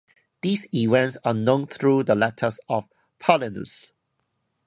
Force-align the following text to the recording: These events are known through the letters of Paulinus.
These 0.41 0.65
events 0.73 1.17
are 1.23 1.35
known 1.35 1.67
through 1.67 2.05
the 2.05 2.15
letters 2.15 2.57
of 2.67 2.85
Paulinus. 3.19 3.91